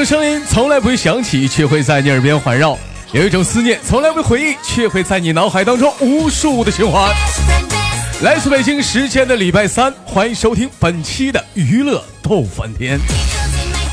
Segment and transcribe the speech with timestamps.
[0.00, 2.74] 种声音从来不会响起，却会在你耳边环绕；
[3.12, 7.12] 有一种思念从来不会回忆，却会在你脑海当中无数的循环。
[8.22, 12.98] 来自北京时间的礼拜三，欢迎收听本期的娱乐逗翻天。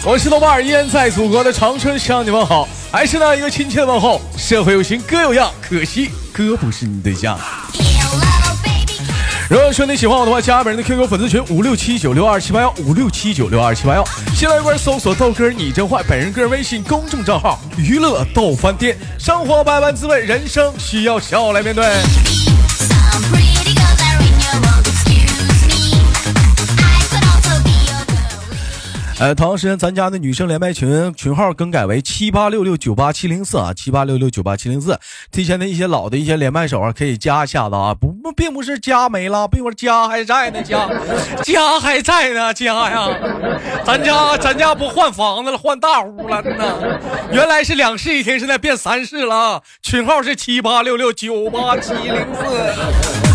[0.06, 4.22] 我是豆瓣儿，依然在祖国的长春向你们好，还是那一个亲切的问候。
[4.38, 7.38] 社会有型哥有样，可惜哥不是你对象。
[9.50, 14.04] 如果说你喜欢我的话，加本人的 QQ 粉丝群五六七九六二七八幺五六七九六二七八幺，
[14.36, 21.86] 新来一关搜索豆哥你真坏，本人个人微信公众账号娱乐豆翻天，生活百般滋味，人生需要笑来面对。
[29.20, 35.00] 呃，同样时间，咱家的女生连麦群群号更改为七八六六九八七零四啊，七八六六九八七零四。
[35.32, 40.88] 提前的一些老的一些连麦手啊，可以加一下子啊，不，并不是家没了，并不是家还在呢，家
[41.44, 43.10] 家还在呢，家呀，
[43.84, 47.00] 咱家咱家不换房子了，换大屋了呢。
[47.32, 49.64] 原来是两室一厅，现在变三室了。
[49.82, 53.27] 群号是七八六六九八七零四。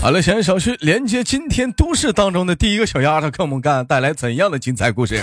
[0.00, 5.20] 好了，闲言少叙，连接今天都市当中的第一个小丫头，给我们干带来怎样的精彩故事？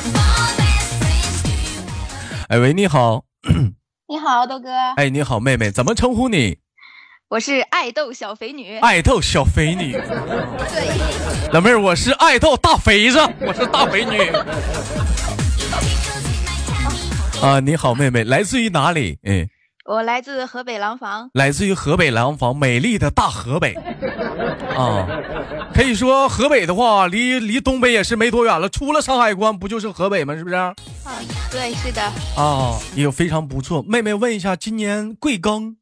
[2.49, 3.23] 哎喂，你好，
[4.07, 4.69] 你好，豆哥。
[4.97, 6.57] 哎，你好，妹妹，怎么称呼你？
[7.29, 8.77] 我是爱豆小肥女。
[8.79, 9.93] 爱豆小肥女。
[9.93, 11.51] 对。
[11.53, 14.19] 老妹儿，我是爱豆大肥子，我是大肥女。
[17.41, 19.17] 啊，你好，妹妹，来自于哪里？
[19.23, 19.47] 哎。
[19.85, 23.75] 我来自河北廊坊，来自于河北廊坊，美丽的大河北
[24.75, 25.05] 啊！
[25.75, 28.67] 可以说河北的话，离离东北也是没多远了。
[28.67, 30.35] 出了山海关，不就是河北吗？
[30.35, 30.55] 是不是？
[30.55, 30.73] 啊，
[31.51, 32.01] 对，是的。
[32.35, 33.83] 啊，也非常不错。
[33.83, 35.75] 妹妹问一下，今年贵庚？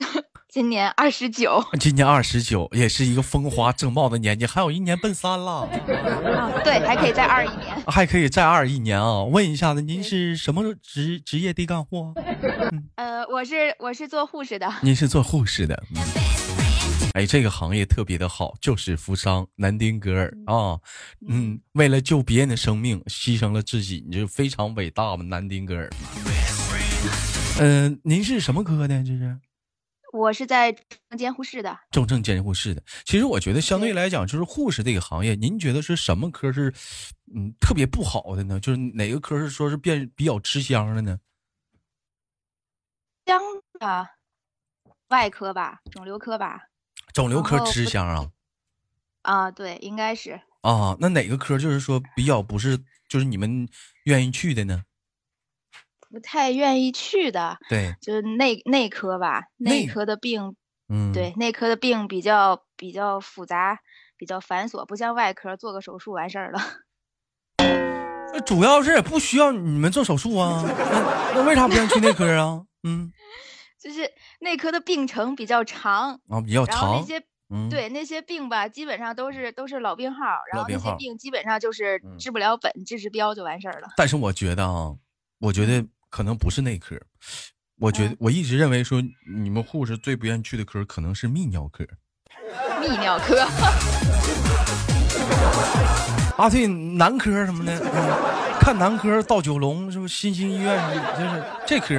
[0.52, 5.62] 今年二十九，今年二十九，也是一个风华正茂的年纪，还有一年奔三了。
[5.62, 9.24] 啊，对，还可以再二一年，还可以再二一年啊！
[9.24, 12.12] 问一下子，您是什么职职业的干货？
[12.96, 14.70] 呃，我是我是做护士的。
[14.82, 15.82] 您是做护士的，
[17.14, 20.76] 哎，这个行业特别的好，救死扶伤，南丁格尔啊，
[21.26, 25.88] 嗯，为了救别人的生命，牺牲了自己，你就非常伟大嘛，南丁格尔。
[27.58, 29.02] 嗯，您是什么科的？
[29.02, 29.38] 这是？
[30.12, 30.76] 我是在
[31.16, 32.82] 监护室的，重症监护室的。
[33.04, 36.72] 其实我觉得相对来讲，就是护士这个行业，您觉得是什么科是，
[37.34, 38.60] 嗯，特别不好的呢？
[38.60, 41.18] 就是哪个科是说是变比较吃香的呢？
[43.24, 43.40] 香
[43.80, 44.10] 的，
[45.08, 46.68] 外科吧，肿瘤科吧。
[47.14, 48.30] 肿瘤科吃香啊？
[49.22, 50.38] 啊，对，应该是。
[50.60, 53.66] 啊，那哪个科就是说比较不是，就是你们
[54.04, 54.84] 愿意去的呢？
[56.12, 60.54] 不太愿意去的，对，就是内内科吧，内科的病，
[60.90, 63.78] 嗯，对，内科的病比较比较复杂，
[64.18, 66.60] 比较繁琐，不像外科做个手术完事儿了。
[68.34, 72.62] 那主要是不需要你们做手术啊，那那为啥不愿意去内科啊？
[72.82, 73.10] 嗯，
[73.80, 77.22] 就是内科的病程比较长啊，比较长，那些
[77.70, 80.18] 对那些病吧，基本上都是都是老病号，
[80.52, 83.88] 然后那些病基本上就是治不了本，治治标就完事儿了。
[83.96, 84.94] 但是我觉得啊，
[85.40, 85.82] 我觉得。
[86.12, 86.94] 可能不是内科，
[87.80, 89.02] 我觉得我一直认为说
[89.34, 91.82] 你们护士最不愿意去的科可能是泌尿科。
[92.84, 93.40] 泌尿科。
[96.36, 97.80] 啊，对，男科什么的，
[98.60, 100.78] 看男科到九龙是不是新兴医院
[101.16, 101.96] 就是这科。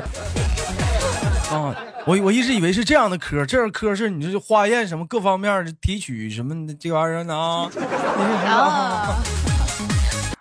[1.49, 1.75] 啊，
[2.05, 9.17] 我我一直以为是这样的科，这科是你这化验什么各方面提取什么的这玩意儿呢啊。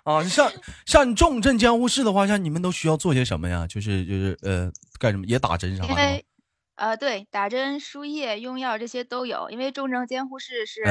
[0.03, 0.51] 啊，像
[0.85, 3.65] 像你重症监护室的话，像你们都需要做些什么呀？
[3.65, 5.89] 就是就是呃，干什么也打针啥的。
[5.89, 6.25] 因为，
[6.75, 9.49] 呃，对，打针、输液、用药这些都有。
[9.49, 10.81] 因为重症监护室是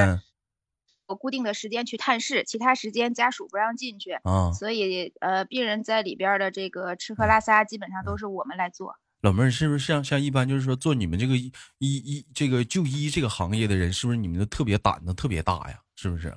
[1.07, 4.13] 有固定的时间去探视，其他时间家属不让进去。
[4.23, 8.95] 啊，所以呃，病人在里边的这个吃喝拉撒基本上都是我们来做。
[9.21, 15.79] 老妹儿，是不是像像一般就是说做你们这个医医这个就医这个行业的人，是不是你们都特别胆子特别大呀？
[15.95, 16.33] 是不是？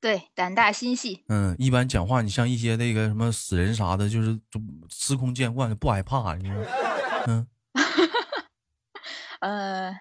[0.00, 1.24] 对，胆大心细。
[1.28, 4.58] 嗯，一般讲话，你像一些那个什么死人啥的，就是就
[4.88, 6.34] 司空见惯，不害怕。
[6.36, 6.54] 你说，
[7.28, 7.46] 嗯，
[9.40, 9.94] 呃，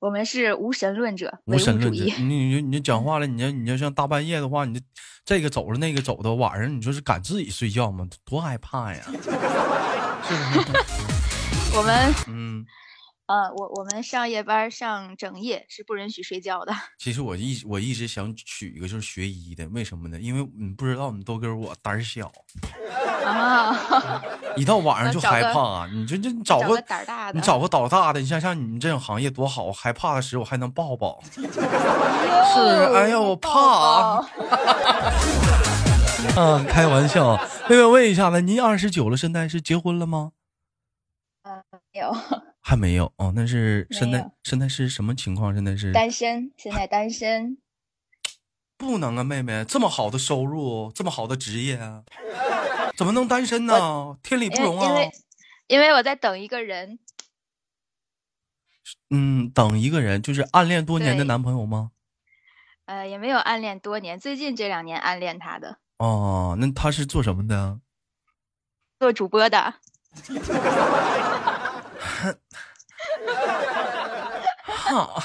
[0.00, 2.04] 我们是无神论者，无神论者。
[2.04, 4.80] 你你你讲话了，你要你要像大半夜的话，你
[5.24, 8.08] 这个走着那个走的，晚上你说是敢自己睡觉吗？
[8.24, 9.02] 多害怕呀！
[9.06, 10.68] 是不是？
[11.76, 12.37] 我们嗯。
[13.28, 16.74] 呃，我我们上夜班上整夜是不允许睡觉的。
[16.98, 20.18] 其实我一我一直想娶一个就是学医的，为什么呢？
[20.18, 22.32] 因为你不知道，你都跟我胆小。
[23.26, 23.76] 啊！
[24.56, 31.22] 一到晚上就害怕，你就这你找个胆大的，你找个胆大的，你像像你们这种行业多好，害怕的时候还能抱抱。
[31.28, 31.38] 是，
[32.94, 34.24] 哎呀，我怕。
[36.34, 37.36] 嗯，开玩笑。
[37.68, 40.30] 妹妹问一下子，您二十九了，现在是结婚了吗？
[41.78, 42.12] 嗯，没有。
[42.60, 45.54] 还没有哦，那是现在现在是什么情况？
[45.54, 47.58] 现在是单身，现在单身。
[48.76, 51.78] 不能啊，妹妹，这么好的收入，这么好的职业，
[52.96, 54.18] 怎么能单身呢？
[54.22, 54.88] 天理不容啊！
[54.88, 55.10] 因为
[55.66, 56.98] 因为我在等一个人。
[59.10, 61.90] 嗯，等一个人，就是暗恋多年的男朋友吗？
[62.84, 65.78] 呃，也没有暗恋多年，最近这两年暗恋他的。
[65.98, 67.80] 哦，那他是做什么的？
[68.98, 69.74] 做主播的。
[74.66, 75.22] 好，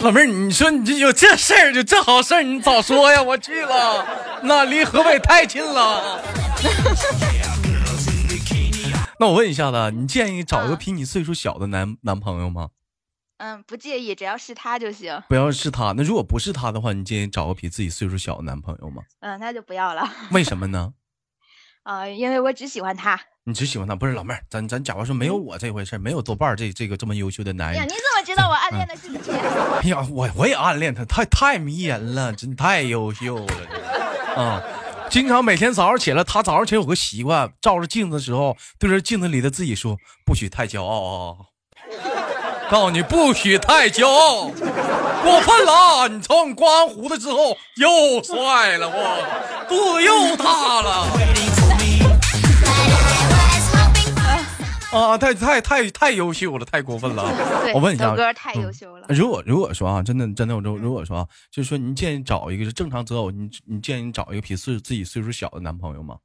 [0.00, 3.20] 老妹儿，你说你这有这事儿，就这好事儿，你早说呀！
[3.20, 4.06] 我去了，
[4.42, 6.22] 那离河北太近了。
[9.20, 12.68] 那我问一下子，你建议找一个比你岁数小的男男朋友吗？
[13.38, 15.22] 嗯，不介意，只要是他就行。
[15.28, 19.02] 不要是他，那如果不是他的话，你建议找个比自己岁数小的男朋友吗？
[19.20, 20.08] 嗯，那就不要了。
[20.32, 20.94] 为什么呢？
[21.82, 23.20] 啊， 因为我只喜欢他。
[23.44, 27.76] 你只喜欢他，不是老妹儿，咱咱假如说没有我这回事没有豆瓣这这个这么优秀的男人。
[27.76, 29.18] 呀，你怎么知道我暗恋的是你？
[29.82, 33.54] 哎呀，我我也暗恋他，太太迷人了，真太优秀了。
[34.34, 34.62] 啊，
[35.10, 39.96] 经常每天早上起来，他早上起来有个习惯，照着镜子的时候，对着镜子里的自己说
[40.26, 41.36] ：“不许太骄傲啊。”
[42.68, 46.08] 告诉你不许太骄傲，过分了！
[46.08, 51.06] 你瞅你刮完胡子之后又帅了，我肚子又大了。
[54.92, 57.22] 啊，太太太太优秀了，太过分了！
[57.72, 59.06] 我问一下，哥太优秀了。
[59.10, 66.18] 如果如果说啊，真的真的，我如如果说啊，就是说，你建议找一个是正常择偶，你你建议你找一个比岁自己岁数小的男朋友吗？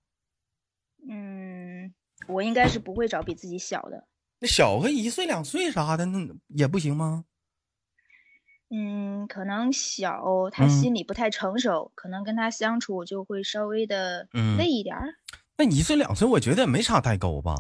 [1.08, 1.94] 嗯，
[2.28, 4.06] 我应该是不会找比自己小的。
[4.42, 7.26] 那小个一岁两岁啥的，那也不行吗？
[8.72, 14.28] 嗯，可能小，他心里不太成熟，可能跟他相处就会稍微的
[14.58, 15.14] 累一点儿。
[15.58, 17.56] 那一岁两岁，我觉得也没啥代沟吧。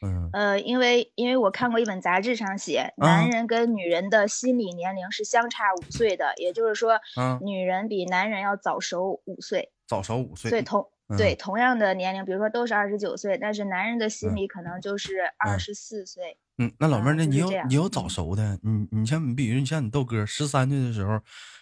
[0.00, 6.98] 嗯，呃，因为因为我看过一本杂志上写，男人跟女人的心理年龄是相差五岁的，也就是说，
[7.42, 9.70] 女人比男人要早熟五岁。
[9.86, 10.50] 早熟五岁。
[10.50, 10.88] 对，同。
[11.16, 16.36] 对，同样的年龄，比如说都是二十九岁，但是男人的心里可能就是二十四岁。
[16.58, 18.58] 嗯，那老妹儿，那你有你有早熟的？
[18.62, 21.18] 你你像你，比如你像你豆哥，十三岁的时候，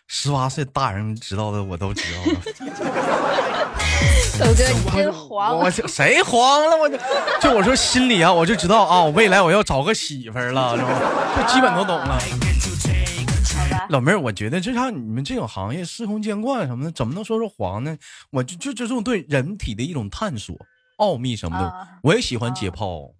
[0.08, 2.40] 十八岁大人知道的我都知道了。
[4.40, 5.58] 豆哥，你真黄！
[5.58, 6.76] 我谁黄了？
[6.76, 6.98] 我就
[7.40, 10.88] 就我说心里啊，我就知道啊，我未来我要找个媳妇儿了，是吧？
[11.36, 12.18] 就基本都懂了。
[13.90, 17.98] 老妹儿，我觉得就像你们这种行业，司空见惯什么的，怎么能说是黄呢？
[18.30, 20.56] 我就就这种对人体的一种探索、
[20.98, 23.12] 奥秘什么的，我也喜欢解剖。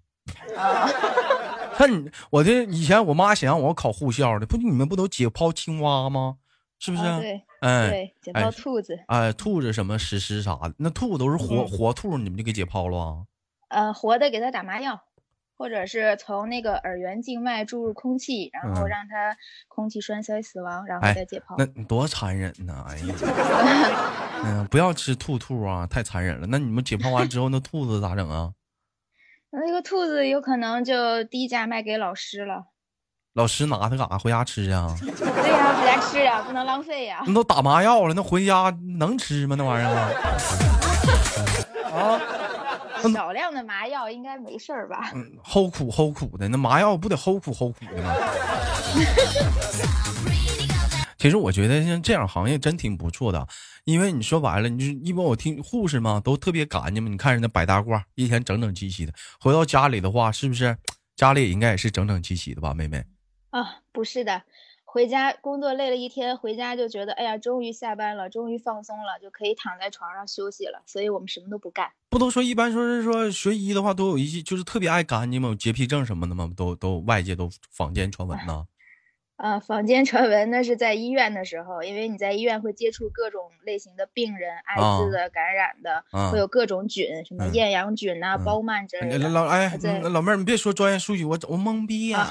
[1.74, 6.36] 看你，我这以前我妈想让我考护校的，不，你们不都解剖青蛙吗？
[6.78, 7.02] 是不是？
[7.18, 13.16] 对，哎，解剖兔子，哎，兔子什么石狮啥的，那兔子都是活活兔，你们就给解剖了啊？
[13.68, 15.00] 呃，活的给它打麻药。
[15.60, 19.36] 或者是从那个耳源静脉注入空气，然后让它
[19.68, 21.54] 空气栓塞死亡，然后再解剖。
[21.58, 22.82] 那多残忍呢！
[22.88, 23.14] 哎呀，
[24.42, 26.46] 嗯，不要吃兔兔啊，太残忍了。
[26.46, 28.52] 那你们解剖完之后，那兔子咋整啊？
[29.52, 32.64] 那个兔子有可能就低价卖给老师了。
[33.34, 34.16] 老师拿它干啥？
[34.16, 34.96] 回家吃啊？
[34.98, 37.22] 对呀，回家吃啊，不能浪费呀。
[37.26, 39.56] 那都打麻药了，那回家能吃吗？
[39.58, 39.92] 那玩意儿
[41.92, 42.18] 啊？
[43.12, 45.12] 少量的麻药应该没事儿吧？
[45.14, 48.14] 嗯，齁苦齁苦的，那麻药不得齁苦齁苦的吗？
[51.18, 53.46] 其实我觉得像这样行业真挺不错的，
[53.84, 60.76] 因为你说白了，你就一般我听护士嘛都特别干净嘛，你看人家白大褂，一天整整齐齐的，回到家里的话，是不是
[61.16, 63.04] 家里也应该也是整整齐齐的吧，妹妹？
[63.50, 64.42] 啊，不是的。
[64.92, 70.82] 回家工作累了一天，回家就觉得哎呀，终于下班了，终于放松了，就可以躺在床上休息了。
[70.84, 71.88] 所以我们什么都不干。
[72.08, 78.66] 不都说一般说是说学医的话，都有一些就是特别爱干净嘛，有洁癖症什么的嘛，都都外界都坊间传闻呢。
[79.42, 89.30] 呃，坊间传闻那是在医院的时候，因为你在医院会接触各种类型的病人，艾滋的感染的，会有各种菌，什么厌氧菌呐、包曼之类的。
[89.30, 89.72] 老哎，
[90.12, 92.28] 老妹儿，你别说专业术语，我我懵逼呀。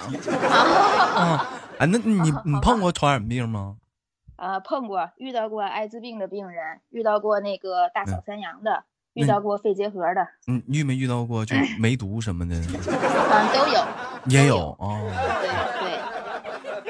[0.50, 1.50] 啊，
[1.80, 3.78] 哎，那你 你碰过传染病吗？
[4.38, 8.84] 啊，碰过，遇到过艾滋病的病人，遇到过那个大小三阳的，
[9.16, 10.28] 遇到过肺结核的。
[10.48, 12.56] 嗯，遇没遇到过就 梅毒什么的？
[12.56, 13.84] 嗯，都有。
[14.28, 15.02] 也有啊。
[15.42, 16.19] 对对。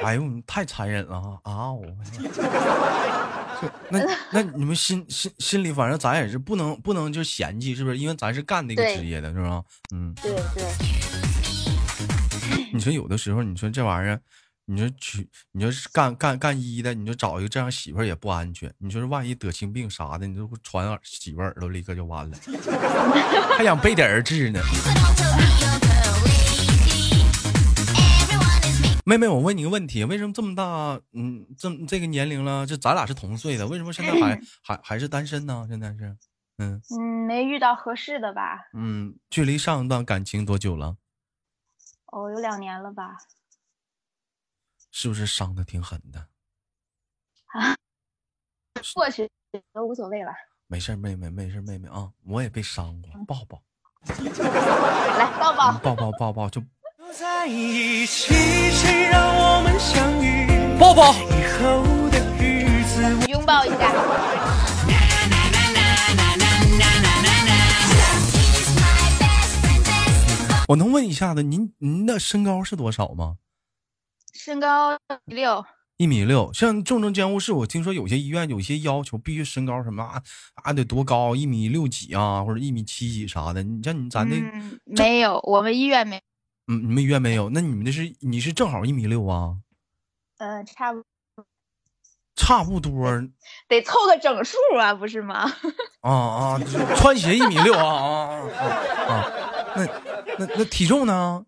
[0.01, 1.71] 哎呦，太残忍了啊！
[1.71, 1.85] 我。
[3.89, 3.99] 那
[4.31, 7.97] 那你们心心心里，反正咱也是不能不能就嫌弃，是不是？
[7.97, 9.61] 因为咱是干这个职业的，是吧？
[9.93, 10.13] 嗯。
[10.21, 10.63] 对对。
[12.73, 14.19] 你说有的时候，你说这玩意儿。
[14.71, 18.71] 你说娶，你说是干干干医的，你说找一个这样媳妇儿也不安全。
[18.77, 22.37] 你说万一得心病啥的，你就传耳媳妇耳朵里可就完了，
[23.57, 24.61] 还想背点儿治呢。
[29.09, 35.65] 妹妹，我问你个问题，为什么这么大，嗯，这这个年龄了，就咱俩是同岁的，为什么现在还 还还是单身呢？
[35.67, 36.15] 现在是，
[36.59, 38.69] 嗯嗯，没遇到合适的吧？
[38.73, 40.97] 嗯，距离上一段感情多久了？
[42.11, 43.17] 哦，有两年了吧。
[44.91, 46.27] 是不是伤的挺狠的？
[47.47, 47.75] 啊，
[48.93, 49.27] 过去
[49.73, 50.31] 都无所谓了。
[50.67, 53.59] 没事，妹妹，没事，妹妹啊，我也被伤过，抱抱。
[54.05, 56.61] 来，抱抱，抱抱，抱抱，就。
[60.79, 61.15] 抱抱。
[63.27, 63.91] 拥抱一下。
[70.67, 73.37] 我能问一下子，您您的身高是多少吗？
[74.35, 75.65] 身高一米六，
[75.97, 76.53] 一米六。
[76.53, 80.21] 像重症监护室，我听说有些医院有些要求，必须身高什么啊，
[80.63, 83.63] 啊得多高，一米六几啊，或者一米七几啥的。
[83.63, 84.35] 你像你咱那
[84.85, 86.21] 没有，我们医院没。
[86.69, 87.49] 嗯，你们医院没有？
[87.49, 89.57] 那你们那是你是正好一米六啊？
[90.37, 91.03] 嗯，差不
[92.35, 93.11] 差不多，
[93.67, 95.51] 得凑个整数啊，不是吗？
[96.01, 96.11] 啊
[96.55, 96.59] 啊，
[96.95, 98.63] 穿鞋一米六啊啊
[99.09, 99.31] 啊！
[99.75, 99.85] 那
[100.37, 101.43] 那那体重呢？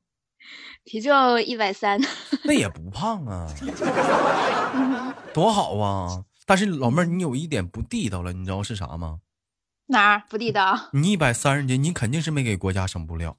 [0.83, 2.01] 体重一百三，
[2.43, 3.47] 那也不胖啊，
[5.33, 6.25] 多好啊！
[6.47, 9.19] 但是老妹儿，你有一点不地道了，你知道是啥吗？
[9.85, 10.89] 哪儿不地道？
[10.93, 13.37] 你一百三十斤，你肯定是没给国家省布料，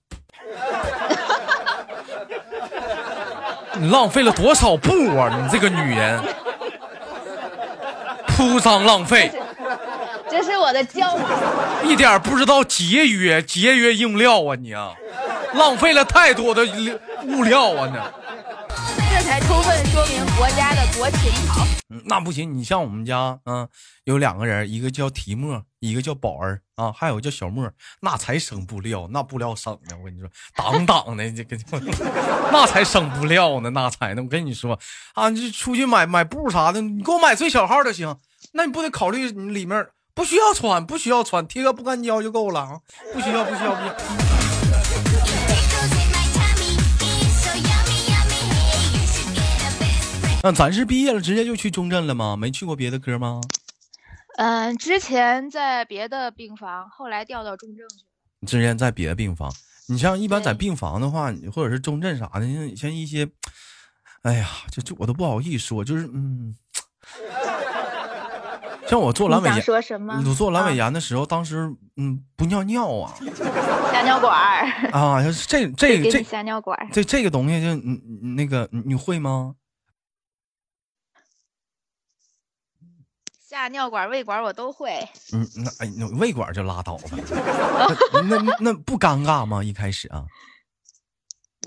[3.83, 5.29] 你浪费了多少布啊！
[5.43, 6.23] 你这个女人，
[8.29, 9.33] 铺张浪费，
[10.31, 14.93] 这是我的教育，一点不知道节约节约用料啊你啊！
[15.55, 16.63] 浪费了太多的
[17.25, 17.91] 物料啊！
[17.91, 17.99] 你，
[19.11, 21.67] 这才充分说明国家的国情好。
[22.13, 23.67] 那不行，你像我们家，嗯，
[24.05, 31.57] 有两个人，一个叫提莫，一个叫宝儿啊，还有叫小莫，那才省布料，那布料省的，我跟你说，挡挡的，这个
[32.53, 34.23] 那才省布料呢，那才呢。
[34.23, 34.79] 我跟你说
[35.15, 38.15] 啊，你出去买买布啥的，你给我买最小号的行。
[38.53, 42.81] 那你不得考虑里面不需要穿，不需要穿，贴个不干胶就够了啊，
[43.15, 44.52] 不需要，不需要，不需要。
[50.43, 52.37] 那咱是毕业了，直接就去中正了吗？
[52.37, 53.41] 没去过别的科吗？
[54.39, 58.49] 嗯，之前在别的病房，后来调到中正去了。
[58.49, 59.53] 之前在别的病房，
[59.89, 63.29] 你像一般在病房的话，或者是中正啥的，像像一些，
[64.23, 66.57] 哎呀，这这我都不好意思说，就是嗯，
[68.89, 70.21] 像我做阑尾炎，说什么？
[70.27, 73.15] 我做阑尾炎的时候，当时嗯不尿尿啊，
[73.93, 74.35] 撒尿管
[74.91, 79.55] 啊，这这这撒尿管，这这个东西就嗯那个你会吗？
[83.53, 85.07] 下尿管、胃管我都会。
[85.35, 87.11] 嗯，那哎，那胃管就拉倒吧。
[88.25, 89.63] 那那不尴尬吗？
[89.63, 90.25] 一开始啊。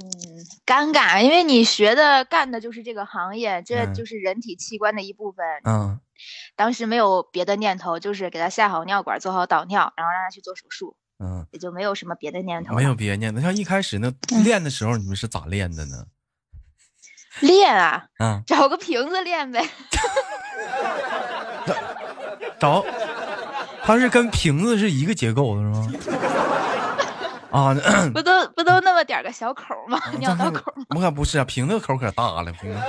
[0.02, 0.10] 嗯，
[0.66, 5.46] 尴尬，因为你学的干的就是这个行业，这就是人体器官的一部分。
[5.64, 6.00] 嗯。
[6.56, 10.98] 当时没有别的念头，就是给他下好尿管，做好导尿，然后让他去做手术。
[11.20, 11.46] 嗯。
[11.52, 12.74] 也就没有什么别的念头。
[12.74, 14.12] 没有别的念头，像一开始那
[14.44, 16.08] 练的时候，你们是咋练的呢？
[17.42, 18.08] 练啊。
[18.18, 18.42] 嗯。
[18.48, 19.70] 找个瓶子练呗。
[22.60, 22.84] 找，
[23.84, 25.88] 它是跟瓶子是一个结构的，是吗？
[27.52, 27.76] 啊，
[28.14, 30.00] 不都不都那么点个小口吗？
[30.20, 30.74] 尿道口？
[30.96, 32.80] 我可不是啊，瓶子口可大了，瓶子。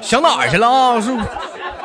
[0.00, 1.00] 想哪儿去了啊？
[1.00, 1.16] 是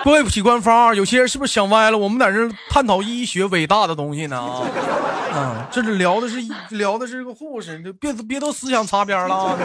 [0.04, 1.98] 对不起官方，有些人是不是想歪了？
[1.98, 4.64] 我们在这探讨医学伟大的东西呢啊！
[5.38, 6.38] 啊，这是聊的是
[6.70, 9.58] 聊的是个护士，就别别都思想擦边了。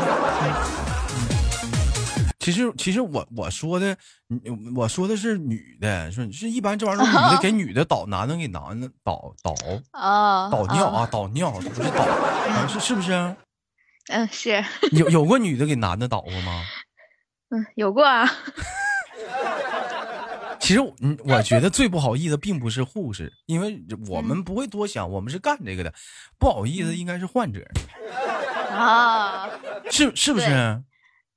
[2.43, 3.97] 其实，其实我我说的，
[4.75, 9.55] 我说的是女的，说是一般这玩意儿， 女的给女的导，男的给男的导导
[9.93, 13.13] 啊，导尿啊，导尿不是导，是是不是？
[14.09, 16.65] 嗯，是 有有过女的给男的导过吗？
[17.51, 18.29] 嗯，有过啊。
[20.59, 25.95] 其实，嗯，我觉得最不好意思并不是护士，因为我们不会多想，我们是干这个的，
[26.41, 27.65] 不好意思应该是患者
[28.73, 29.49] 啊，
[29.91, 30.83] 是是不是？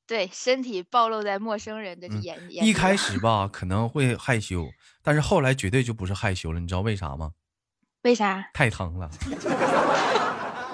[0.07, 2.65] 对，身体暴露在陌生人的眼眼。
[2.65, 4.67] 一开始 吧，可能会害羞，
[5.03, 6.59] 但是后来绝对就不是害羞了。
[6.59, 7.31] 你知道为啥吗？
[8.03, 8.47] 为啥？
[8.53, 9.09] 太疼了。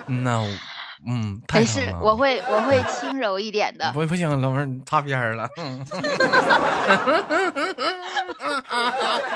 [0.07, 0.45] 嗯呐，
[1.07, 3.89] 嗯，没事，我会我会轻柔一点的。
[3.93, 5.47] 不不行，老妹儿你擦边了。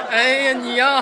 [0.10, 1.02] 哎呀，你呀！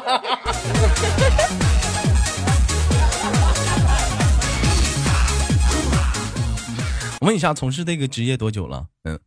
[7.24, 8.86] 我问一下，从事这个职业多久了？
[9.06, 9.18] 嗯，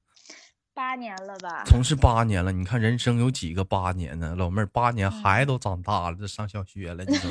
[0.74, 1.62] 八年了吧？
[1.64, 4.34] 从事八年了，你看人生有几个八年呢？
[4.36, 7.30] 老妹儿，八年孩子都长大了，这上小学了，你说？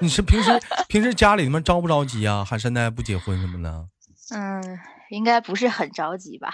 [0.00, 0.50] 你是平时
[0.88, 2.44] 平时家里面着不着急啊？
[2.44, 3.88] 还现在不结婚什么的？
[4.34, 6.52] 嗯，应该不是很着急吧？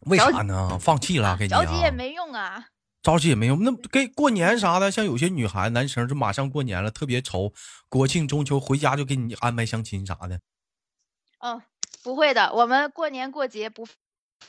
[0.00, 0.78] 为啥呢？
[0.78, 1.34] 放弃了？
[1.38, 2.66] 给你着急也没用啊！
[3.02, 3.64] 着急也没用。
[3.64, 7.54] 那给过年啥的，像有些女孩男生就马上过年了，特别愁。
[7.88, 10.38] 国庆中秋回家就给你安排相亲啥的。
[11.44, 11.60] 嗯，
[12.02, 13.86] 不会的，我们过年过节不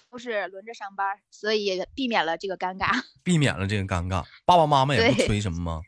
[0.10, 2.90] 不是轮着上班，所以避免了这个尴尬。
[3.22, 5.82] 避免了这个尴尬，爸爸妈妈也不催什么吗？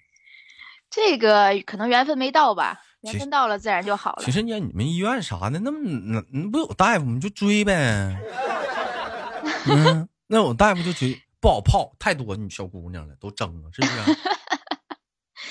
[0.92, 4.24] 这个可能缘分没到吧，缘分到了自然就好了。
[4.26, 8.18] 其实你你们医院啥的，那那那不有大夫，你就追呗。
[9.70, 14.37] 嗯，那有大夫就追，不好泡，太多女小姑娘了，都争了，是不是？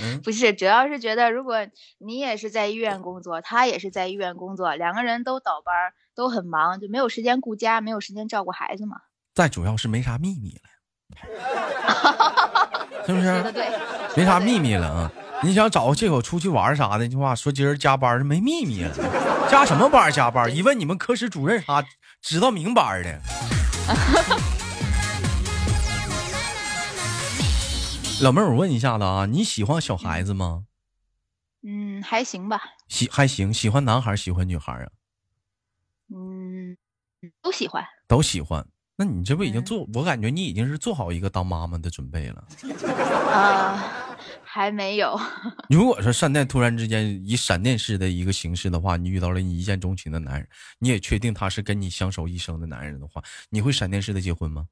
[0.02, 1.66] 嗯，不是，主要是觉得如果
[1.98, 5.74] 你也是在医院工作，他也是在医院工作，两个人都倒班，
[6.14, 8.96] 都很忙，就没有时间顾家，没有时间照顾孩子嘛。
[9.34, 10.62] 再主要是没啥秘密了，
[13.06, 13.52] 是不是？
[13.52, 13.68] 对，
[14.16, 15.12] 没啥秘密了啊。
[15.42, 17.06] 你想找个借口出去玩啥的？
[17.06, 20.10] 句话说今儿加班是没秘密了，加什么班？
[20.10, 20.54] 加班？
[20.54, 21.84] 一问你们科室主任啥，
[22.22, 23.20] 知道明班的。
[28.22, 30.64] 老妹儿，我问一下子啊，你喜欢小孩子吗？
[31.62, 32.60] 嗯，还行吧。
[32.88, 34.88] 喜还行，喜欢男孩喜欢女孩啊？
[36.14, 36.76] 嗯，
[37.42, 37.84] 都喜欢。
[38.08, 38.66] 都喜欢。
[38.96, 39.86] 那你这不已经做？
[39.92, 42.46] 我感觉你已经是做好一个当妈妈的准备了。
[43.30, 45.20] 啊，还没有。
[45.68, 54.66] 如果说闪电突然之间以闪电式的一个形式的话，你遇到了你一见钟情的男人，你也确定他是跟你相守一生的男人的话，你会闪电式的结婚吗？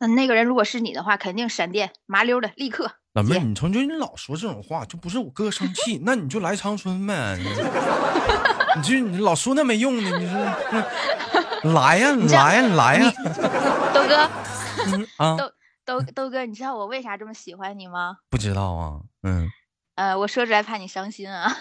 [0.00, 2.92] 那那个人如果是你的话，肯定闪电麻溜的立刻。
[3.14, 7.38] 老妹儿，你从就你老说这种话，就不是我哥生气，那你就来长春呗。
[8.76, 11.72] 你就你老说那没用的，你说。
[11.72, 13.12] 来呀， 来呀，来呀！
[13.92, 14.16] 豆哥，
[15.16, 15.52] 啊，豆
[15.84, 18.18] 豆豆哥，你知道我为啥这么喜欢你吗？
[18.30, 19.48] 不知道啊，嗯，
[19.96, 21.52] 呃，我说出来怕你伤心啊。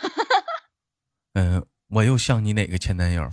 [1.34, 3.28] 嗯，我又像你哪个前男友？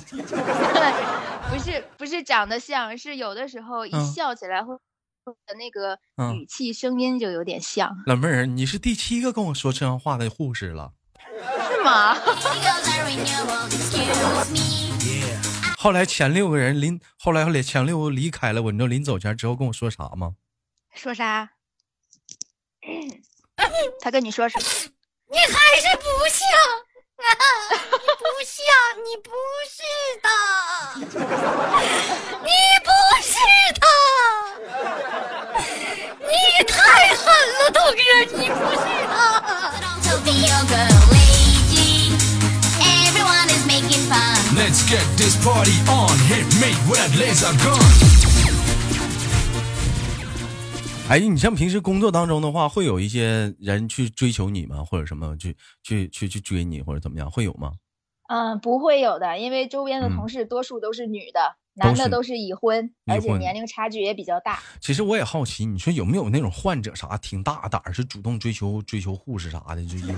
[1.50, 4.74] 不是，不是长得像，是有的时候一笑起来会
[5.32, 5.98] 的那个
[6.34, 7.90] 语气、声音就有点像。
[8.06, 10.92] 老妹儿，你是第七个跟我说这样话的护士了，
[11.70, 12.14] 是吗？
[15.78, 20.34] 后来前六个人临，后来后来前六个离开了，我你知道临走前之后跟我说啥吗？
[20.94, 21.50] 说啥？
[24.00, 24.64] 他跟你说什么？
[25.30, 25.46] 你还
[25.80, 26.46] 是不像，
[27.16, 27.22] 你
[28.18, 28.59] 不像，
[29.05, 29.31] 你不
[29.70, 29.79] 是
[30.22, 30.29] 的，
[32.42, 32.50] 你
[32.85, 32.90] 不
[33.22, 33.33] 是
[33.81, 33.87] 的，
[36.20, 36.33] 你
[36.64, 36.74] 太
[37.14, 37.22] 狠
[37.59, 37.98] 了，豆哥，
[38.37, 39.14] 你不是的。
[44.57, 48.43] Let's get this party on, hit me with laser gun.
[51.06, 54.82] 哎，你像平时工作当中的话，会有一些人去追求你吗？
[54.82, 57.30] 或者什么去去去去追你，或者怎么样？
[57.30, 57.72] 会有吗？
[58.28, 64.58] 嗯，不会有的，因为周边的同事多数都是女的，男的都是已婚，而且年龄差距也比较大。
[64.80, 69.84] 其实我也好奇，你说有没有那种患者啥挺大胆，是主动追求追求护士啥的？
[69.84, 70.14] 就因为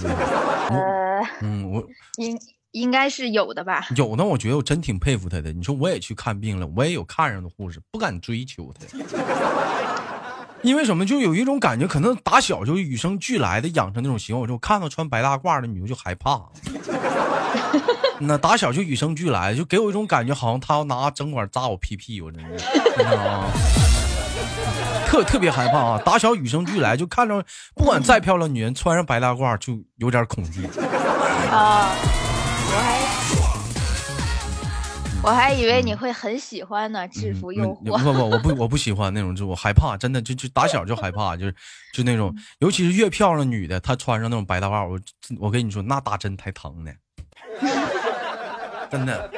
[0.71, 1.85] 呃，嗯， 我
[2.19, 2.39] 应。
[2.73, 4.23] 应该是有的吧，有呢。
[4.23, 5.51] 我觉得我真挺佩服他的。
[5.51, 8.87] 你说我也去看病了，我也有看上的护士，不敢追求他，
[10.67, 11.07] 因为什么？
[11.07, 14.43] 就有一种感觉，可能打小就与生俱来的养成那种习惯。
[14.43, 16.41] 我就看到穿白大褂的女的就害怕，
[18.19, 22.59] 那打小就与生俱来，就给我一种感觉，好像他要拿针管扎我屁屁，我真的，
[25.07, 26.03] 特特别害怕啊！
[26.05, 27.45] 打小与生俱来，就看着
[27.77, 30.67] 不管再漂亮女人穿上白大褂，就有点恐惧
[31.53, 31.95] 啊。
[32.69, 33.46] 我还
[35.27, 37.99] 我还以为你会很喜欢呢，制服诱惑。
[37.99, 41.55] 不不，我不 我不喜欢那种，就我害怕，真的就就打小就害怕，就是
[41.93, 45.01] 就那种，尤其是越漂亮女的，她穿上那种白大褂，我
[45.41, 46.93] 我跟你说，那打针才疼呢。
[48.89, 49.29] 真的，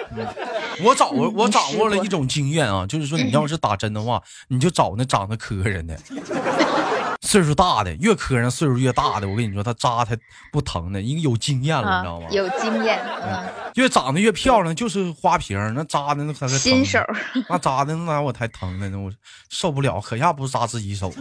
[0.84, 5.98] 我掌握我掌握了一种经验啊，就是说你要是打针的话，你就找那长得磕碜的。
[7.20, 10.16] 岁数大的越磕碜，岁数越大的，我跟你说，他扎他
[10.52, 12.28] 不疼的，因为有经验了，你知道吗？
[12.30, 17.00] 有经验，嗯，越长得越漂亮，就是花瓶，那扎的那才新手，
[17.48, 19.12] 那扎的那我才疼呢，我
[19.50, 21.12] 受不了，可下不是扎自己手。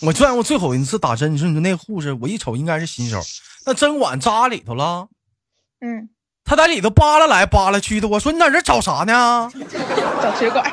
[0.00, 3.20] 我见过最后一次打针，你说你说那护士，我一瞅应该是新手，
[3.66, 5.08] 那针管扎里头了。
[5.80, 6.08] 嗯。
[6.44, 9.48] 他在里头扒拉来扒拉去的，我说你在这找啥呢？
[10.20, 10.64] 找血管。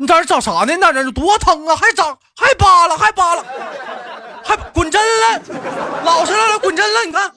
[0.00, 0.74] 你在这找啥呢？
[0.74, 1.76] 你在这多疼啊！
[1.76, 3.44] 还长还扒拉还扒拉，
[4.42, 5.38] 还滚针了，
[6.02, 7.30] 老实了了，滚针了，你看。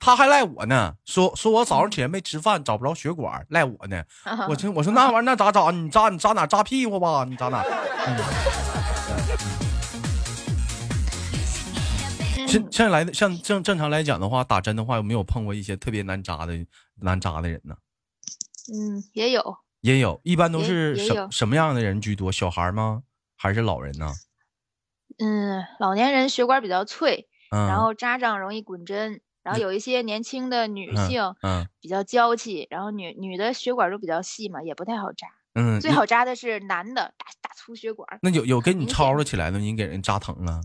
[0.00, 4.02] 他还赖我呢，说说我早上起来没吃饭，找不着血管，赖我呢。
[4.48, 5.70] 我听我说那玩意儿那咋找？
[5.70, 6.46] 你扎你扎哪？
[6.46, 7.26] 扎屁股吧？
[7.28, 7.62] 你扎哪？
[12.48, 16.54] 现现在来的像正正常来讲的话，打针的话有没有碰过一些特别难扎的
[17.02, 17.74] 难扎的人呢？
[18.72, 22.32] 嗯，也有，也有一般都是什什么样的人居多？
[22.32, 23.02] 小孩吗？
[23.36, 24.12] 还是老人呢？
[25.18, 35.28] 嗯，老年人血管比较脆，然后扎上容易滚针，然后有一些年轻的女性，嗯，比较娇气，然后女女的血管都比较细嘛，也不太好扎。
[35.54, 38.18] 嗯，最好扎的是男的，大大粗血管。
[38.22, 40.60] 那有有跟你吵吵起来的，你给人扎疼了？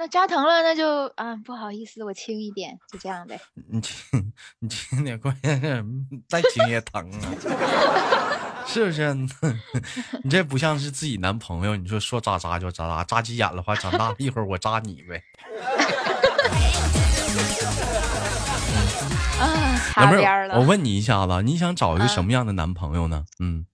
[0.00, 3.38] 那扎疼了，那就啊，不好意思，我轻一点，就这样呗。
[3.68, 5.84] 你轻， 你轻点，关键是
[6.26, 9.12] 再轻也疼啊， 是不是？
[10.24, 15.22] 你这不像是自己男朋友，你说说扎扎就扎扎，扎急眼了话，长大一会儿我扎你呗。
[19.38, 20.58] 啊，擦边了。
[20.58, 23.26] 我问你一下子，你想找一个什么样的男朋友呢？
[23.38, 23.66] 嗯，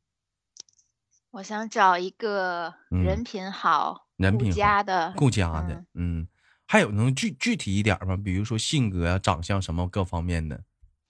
[1.31, 4.06] 我想找一个人品好。
[4.17, 6.27] 人品顾家的，顾家的，嗯，
[6.67, 8.17] 还有能具具体一点吗？
[8.17, 10.61] 比如说性格啊、长相什么各方面的。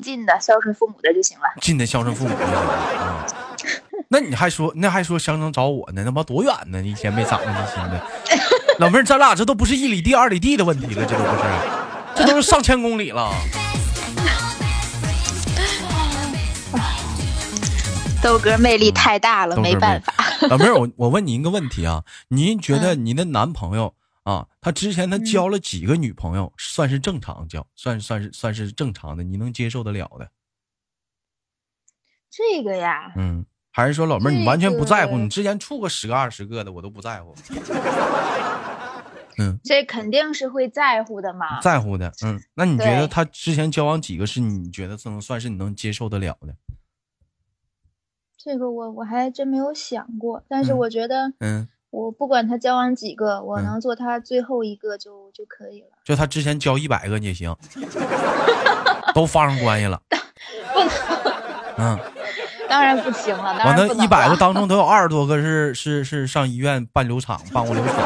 [0.05, 1.45] 近的孝顺父母的就行了。
[1.61, 3.27] 近的孝顺父母就行了。
[4.09, 6.03] 那你还说，那还说想能找我呢？
[6.05, 6.83] 那妈多远呢？
[6.83, 8.07] 一天没长那么新的。
[8.79, 11.43] 老妹儿，咱俩这都不是一里地、二里地的问题了，这都不是，
[12.17, 13.33] 这都是上千公里了。
[18.23, 20.13] 豆哥魅力太大了，没办法。
[20.49, 30.31] 老妹儿，我我问你一个问题啊，您觉得您的男朋友啊，他之前他交了几个女朋友，算是正常交，算算是算是正常的，你能接受得了的？
[32.31, 35.17] 这个呀，嗯，还是说老妹儿你完全不在乎？
[35.17, 37.35] 你之前处过十个二十个的，我都不在乎。
[39.39, 42.13] 嗯，这肯定是会在乎的嘛，在乎的。
[42.25, 46.55] 嗯，那你觉得他之前交往几个是你觉得能算是你能接受得了的？
[48.47, 55.89] 这个我我还真没有想过，但是我觉得，嗯，我不管他交往几个，我能做他最后一个就就可以了。
[56.05, 57.53] 就他之前交一百个你也行，
[59.17, 60.01] 都发生关系了，
[60.73, 60.89] 不能，
[61.79, 61.99] 嗯，
[62.69, 63.53] 当然不行了。
[63.65, 67.97] 我那一百个当中都有二十多个是是是上医院办流产、办过流产、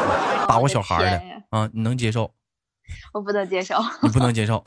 [0.47, 1.21] 打过小孩的
[1.55, 2.31] 啊，你能接受？
[3.13, 4.63] 我不能接受，你不能接受。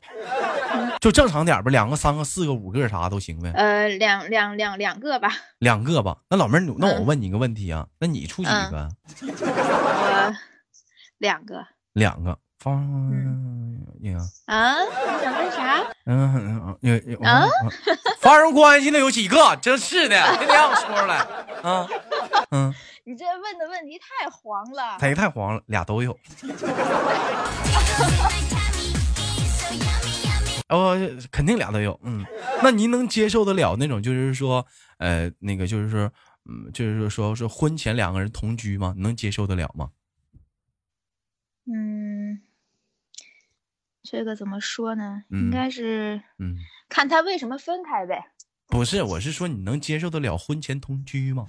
[1.05, 3.53] 就正常点吧，两个、三个、四个、五个啥都行呗。
[3.55, 5.29] 呃，两两两两个吧。
[5.59, 6.17] 两个吧。
[6.31, 8.89] 那老妹儿，那我问你一个问题啊，那你处几个？
[9.21, 10.35] 我
[11.19, 11.67] 两个。
[11.93, 12.39] 两个。
[12.59, 12.83] 方，
[14.01, 14.15] 你
[14.47, 14.75] 啊？
[14.81, 14.87] 你
[15.23, 15.85] 想问啥？
[16.07, 17.19] 嗯嗯嗯。
[17.23, 17.47] 啊？
[18.23, 19.55] 发生关系的有几个？
[19.61, 21.19] 真是的，天天让我说出来。
[21.63, 21.87] 啊。
[22.51, 22.75] 嗯。
[23.05, 24.97] 你这问的问题太黄了。
[24.99, 25.61] 谁太黄了？
[25.67, 26.19] 俩都有。
[30.75, 30.99] 哦，
[31.31, 32.25] 肯定俩都有，嗯，
[32.63, 34.67] 那您能接受得了那种，就是说，
[34.99, 36.13] 呃，那个就是说，
[36.45, 38.95] 嗯，就是说，说是婚前两个人同居吗？
[38.99, 39.91] 能接受得了吗？
[41.67, 42.43] 嗯，
[44.03, 45.23] 这个怎么说呢？
[45.31, 46.57] 应该是，嗯，
[46.89, 48.33] 看他为什么分开呗。
[48.67, 51.47] 不是，我是说你能接受得了婚前同居吗？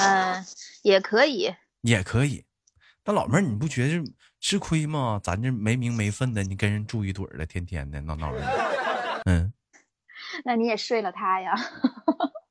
[0.00, 0.44] 嗯，
[0.82, 2.44] 也可以，也可以。
[3.08, 4.04] 那老妹儿，你不觉得？
[4.38, 5.18] 吃亏吗？
[5.24, 9.50] 咱这没名没分的，你跟人住一堆儿的，天天的闹闹的，嗯，
[10.44, 11.54] 那你也睡了他呀？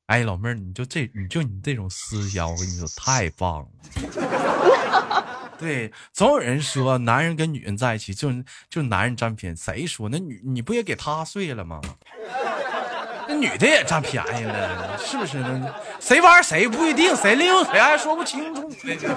[0.06, 3.68] 哎，老妹儿，你就这，你就你这种思想，我跟你说太棒了。
[5.58, 8.30] 对，总有人说男人跟女人在一起，就
[8.68, 11.80] 就男人占便宜，谁说那女你不也给他睡了吗？
[13.28, 15.74] 那女的也占便宜了，是不是呢？
[16.00, 19.10] 谁玩谁不一定，谁利用谁还说不清楚呢，这回事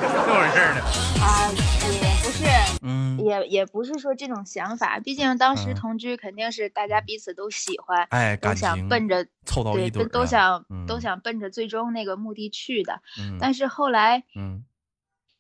[0.76, 0.82] 呢？
[1.22, 2.46] 啊，也不是，
[2.82, 13.02] 嗯，也也不是说这种想法，毕竟当时同居肯定是大家彼此都喜欢，哎，都想奔着凑到一堆，都想都想奔着最终那个目的去的。
[13.40, 14.66] 但是后来，嗯，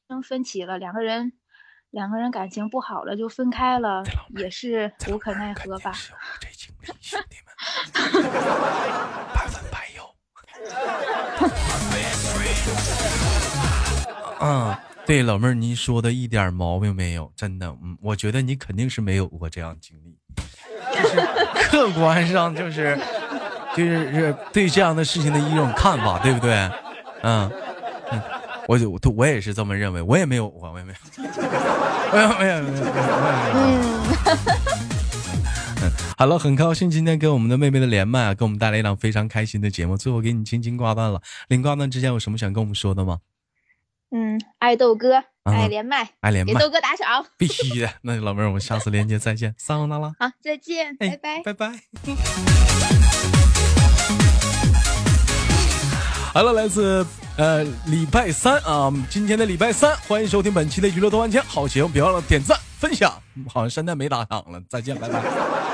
[0.07, 1.33] 生分歧了，两个人
[1.89, 4.01] 两个人感情不好了，就分开了，
[4.37, 5.91] 也是无可奈何吧。
[9.33, 10.03] 百分百有。
[14.39, 20.17] 嗯，对，老妹儿，您说的一点毛病没有，真的，嗯，我觉得你肯定是没有过这样经历，
[20.95, 21.21] 就是
[21.53, 22.97] 客观上就是
[23.75, 26.53] 就是是对这样的事情的一种看法，对不对？
[27.23, 27.51] 嗯
[28.11, 28.21] 嗯，
[28.67, 30.99] 我就我我也是这么认为，我也没有过，我也没有，
[32.11, 32.85] 没有没有没有。
[33.53, 34.01] 嗯，
[36.21, 39.97] 好了，很高兴今天跟我们的妹妹的连麦啊，给我们带来一档非常开心的节目。
[39.97, 43.17] 最后给你轻轻挂断了，临挂断之前有什么想跟我们说的吗？
[44.11, 47.89] 嗯，爱豆哥，爱连麦，爱连麦，给豆哥打赏，必须的。
[48.05, 50.13] 那老妹儿，我们下次连接再见，撒由那拉。
[50.19, 51.71] 好，再见，拜拜，拜拜。
[56.35, 57.03] 好了，来自
[57.35, 63.11] 呃礼拜三啊，今天的礼拜三，欢迎收听本期的娱乐多万千，好节目别忘了点赞分享。
[63.49, 65.70] 好像现在没打赏了，再见，拜拜。